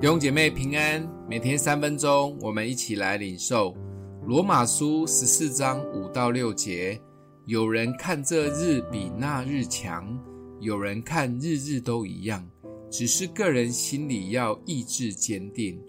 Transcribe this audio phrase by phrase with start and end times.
[0.00, 3.74] 弟兄姐妹平安，每天三分钟，我们一起来领受
[4.28, 7.00] 罗马书十四章五到六节。
[7.46, 10.16] 有人看这日比那日强，
[10.60, 12.48] 有人看日日都一样，
[12.88, 15.82] 只是个人心里要意志坚定。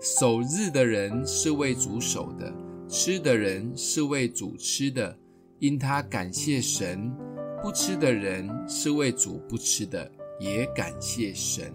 [0.00, 2.50] 守日的人是为主守的，
[2.88, 5.14] 吃的人是为主吃的，
[5.58, 7.12] 因他感谢神；
[7.62, 11.70] 不吃的人是为主不吃的，也感谢神。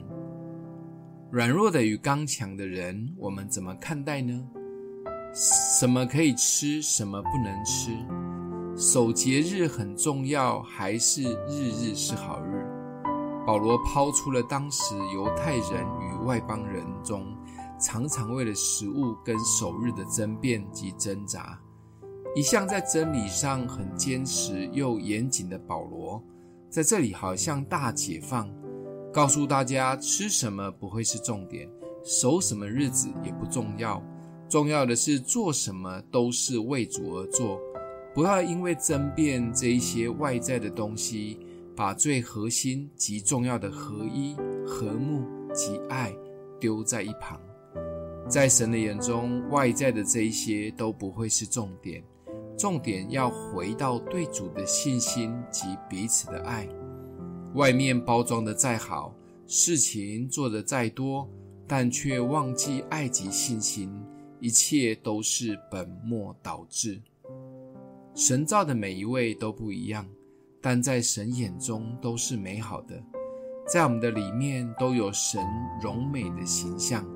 [1.36, 4.42] 软弱的与刚强的人，我们怎么看待呢？
[5.34, 7.92] 什么可以吃，什么不能吃？
[8.78, 12.66] 守节日很重要，还是日日是好日？
[13.46, 17.36] 保罗抛出了当时犹太人与外邦人中
[17.82, 21.60] 常常为了食物跟守日的争辩及挣扎。
[22.34, 26.24] 一向在真理上很坚持又严谨的保罗，
[26.70, 28.50] 在这里好像大解放。
[29.16, 31.70] 告诉大家，吃什么不会是重点，
[32.04, 34.04] 守什么日子也不重要，
[34.50, 37.58] 重要的是做什么都是为主而做，
[38.14, 41.40] 不要因为争辩这一些外在的东西，
[41.78, 44.36] 把最核心及重要的合一、
[44.68, 45.24] 和睦
[45.54, 46.14] 及爱
[46.60, 47.40] 丢在一旁。
[48.28, 52.04] 在神的眼中，外在的这一些都不会是重点，
[52.58, 56.68] 重点要回到对主的信心及彼此的爱。
[57.56, 59.16] 外面包装的再好，
[59.48, 61.26] 事情做得再多，
[61.66, 63.90] 但却忘记爱及信心，
[64.42, 67.02] 一切都是本末倒置。
[68.14, 70.06] 神造的每一位都不一样，
[70.60, 73.02] 但在神眼中都是美好的，
[73.66, 75.42] 在我们的里面都有神
[75.82, 77.08] 荣美的形象，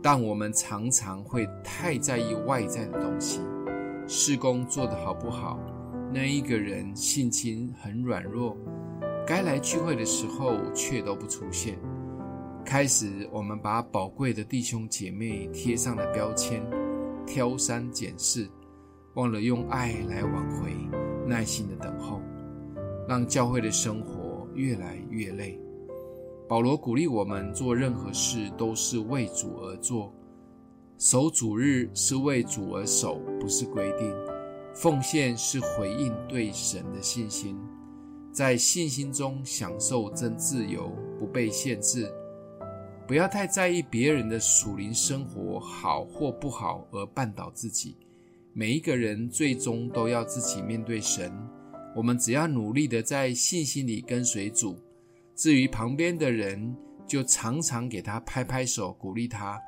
[0.00, 3.40] 但我们常常会太在意外在的东西，
[4.06, 5.58] 事工做得好不好，
[6.12, 8.56] 那一个人性情很软弱。
[9.26, 11.78] 该来聚会的时候却都不出现。
[12.64, 16.62] 开始，我们把宝贵的弟兄姐妹贴上了标签，
[17.26, 18.48] 挑三拣四，
[19.14, 20.74] 忘了用爱来挽回，
[21.26, 22.20] 耐心的等候，
[23.08, 25.58] 让教会的生活越来越累。
[26.46, 30.12] 保罗鼓励我们做任何事都是为主而做，
[30.98, 34.12] 守主日是为主而守，不是规定。
[34.74, 37.56] 奉献是回应对神的信心。
[38.34, 40.90] 在信心中享受真自由，
[41.20, 42.12] 不被限制。
[43.06, 47.96] 不要太在意别人的属灵生活好或不好而绊倒自己。
[48.52, 51.32] 每一个人最终都要自己面对神。
[51.94, 54.76] 我们只要努力的在信心里跟随主。
[55.36, 59.60] 至于旁边的人，就常常给他拍拍手，鼓励他，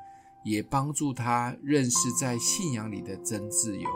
[0.43, 3.89] 也帮助他认识在信仰里的真自由。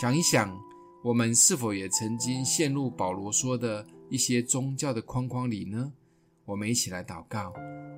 [0.00, 0.67] 想一想。
[1.00, 5.92] 我们是否也曾经陷入保罗说的一些宗教的框框里呢？
[6.44, 7.52] 我们一起来祷告，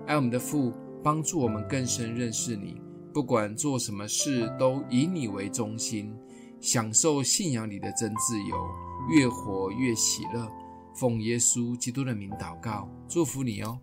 [0.06, 2.80] 爱我们的父，帮助我们更深认识你。
[3.14, 6.14] 不管做什么事，都以你为中心，
[6.60, 8.68] 享受信仰里的真自由，
[9.08, 10.46] 越活越喜乐。
[10.94, 13.80] 奉耶稣基督的名祷告，祝福你哦。